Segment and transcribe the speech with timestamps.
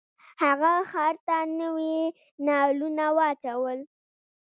[0.43, 1.97] هغه خر ته نوي
[2.47, 3.79] نالونه واچول.